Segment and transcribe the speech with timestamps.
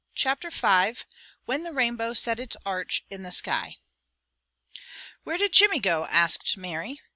[0.15, 0.95] Chapter V
[1.45, 3.77] WHEN THE RAINBOW SET ITS ARCH IN THE SKY
[5.23, 6.99] "Where did Jimmy go?" asked Mary.